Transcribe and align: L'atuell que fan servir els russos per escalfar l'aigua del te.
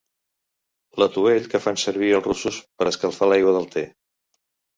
L'atuell 1.03 1.45
que 1.51 1.61
fan 1.65 1.77
servir 1.81 2.09
els 2.15 2.25
russos 2.29 2.57
per 2.81 2.89
escalfar 2.93 3.29
l'aigua 3.31 3.55
del 3.59 3.71
te. 3.79 3.87